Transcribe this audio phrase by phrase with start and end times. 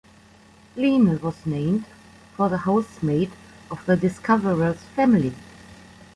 [0.75, 1.85] "Lina" was named
[2.35, 3.31] for the housemaid
[3.69, 5.35] of the discoverer's family.